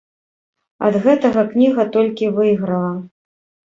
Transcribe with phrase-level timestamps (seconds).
[0.87, 2.93] Ад гэтага кніга толькі выйграла.